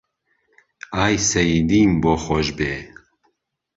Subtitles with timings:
[0.97, 2.73] ئای سهییدیم بۆ خۆش بێ